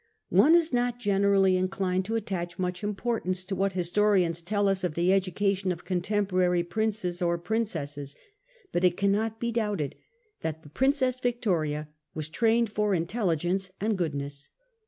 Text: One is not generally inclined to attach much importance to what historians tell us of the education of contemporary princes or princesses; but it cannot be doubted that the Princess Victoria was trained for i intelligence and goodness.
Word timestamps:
One 0.29 0.55
is 0.55 0.73
not 0.73 0.97
generally 0.97 1.55
inclined 1.55 2.05
to 2.05 2.15
attach 2.15 2.57
much 2.57 2.83
importance 2.83 3.45
to 3.45 3.55
what 3.55 3.73
historians 3.73 4.41
tell 4.41 4.67
us 4.67 4.83
of 4.83 4.95
the 4.95 5.13
education 5.13 5.71
of 5.71 5.85
contemporary 5.85 6.63
princes 6.63 7.21
or 7.21 7.37
princesses; 7.37 8.15
but 8.71 8.83
it 8.83 8.97
cannot 8.97 9.39
be 9.39 9.51
doubted 9.51 9.93
that 10.41 10.63
the 10.63 10.69
Princess 10.69 11.19
Victoria 11.19 11.87
was 12.15 12.29
trained 12.29 12.71
for 12.71 12.95
i 12.95 12.97
intelligence 12.97 13.69
and 13.79 13.95
goodness. 13.95 14.49